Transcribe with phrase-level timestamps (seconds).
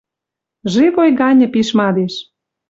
[0.73, 2.13] Живой ганьы пиш мадеш.